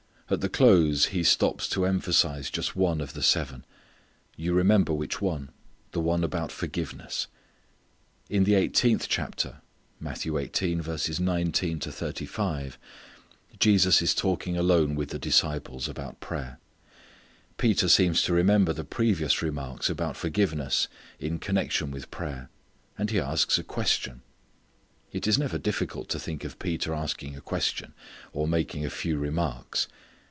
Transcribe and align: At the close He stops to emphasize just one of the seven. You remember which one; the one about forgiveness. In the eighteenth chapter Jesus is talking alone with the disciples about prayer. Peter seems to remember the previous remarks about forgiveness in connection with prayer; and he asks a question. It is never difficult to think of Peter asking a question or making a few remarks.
At 0.31 0.39
the 0.39 0.47
close 0.47 1.07
He 1.07 1.23
stops 1.25 1.67
to 1.67 1.85
emphasize 1.85 2.49
just 2.49 2.73
one 2.73 3.01
of 3.01 3.11
the 3.11 3.21
seven. 3.21 3.65
You 4.37 4.53
remember 4.53 4.93
which 4.93 5.19
one; 5.21 5.49
the 5.91 5.99
one 5.99 6.23
about 6.23 6.53
forgiveness. 6.53 7.27
In 8.29 8.45
the 8.45 8.53
eighteenth 8.55 9.09
chapter 9.09 9.59
Jesus 9.99 11.11
is 14.01 14.15
talking 14.15 14.55
alone 14.57 14.95
with 14.95 15.09
the 15.09 15.19
disciples 15.19 15.89
about 15.89 16.19
prayer. 16.21 16.59
Peter 17.57 17.89
seems 17.89 18.21
to 18.23 18.31
remember 18.33 18.71
the 18.71 18.85
previous 18.85 19.41
remarks 19.41 19.89
about 19.89 20.15
forgiveness 20.15 20.87
in 21.19 21.39
connection 21.39 21.91
with 21.91 22.09
prayer; 22.09 22.49
and 22.97 23.09
he 23.09 23.19
asks 23.19 23.57
a 23.57 23.65
question. 23.65 24.21
It 25.11 25.27
is 25.27 25.37
never 25.37 25.57
difficult 25.57 26.07
to 26.07 26.19
think 26.21 26.45
of 26.45 26.57
Peter 26.57 26.93
asking 26.93 27.35
a 27.35 27.41
question 27.41 27.93
or 28.31 28.47
making 28.47 28.85
a 28.85 28.89
few 28.89 29.17
remarks. 29.17 29.89